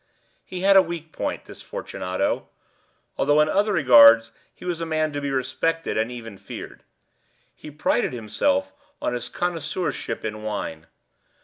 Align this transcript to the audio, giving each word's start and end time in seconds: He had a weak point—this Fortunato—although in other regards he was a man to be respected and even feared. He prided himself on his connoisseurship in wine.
He 0.43 0.61
had 0.61 0.75
a 0.75 0.81
weak 0.81 1.11
point—this 1.11 1.61
Fortunato—although 1.61 3.39
in 3.39 3.47
other 3.47 3.71
regards 3.71 4.31
he 4.55 4.65
was 4.65 4.81
a 4.81 4.85
man 4.87 5.13
to 5.13 5.21
be 5.21 5.29
respected 5.29 5.95
and 5.95 6.11
even 6.11 6.39
feared. 6.39 6.83
He 7.53 7.69
prided 7.69 8.11
himself 8.11 8.73
on 8.99 9.13
his 9.13 9.29
connoisseurship 9.29 10.25
in 10.25 10.41
wine. 10.41 10.87